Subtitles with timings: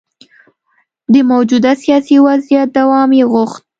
[1.13, 3.61] د موجوده سیاسي وضعیت دوام یې غوښت.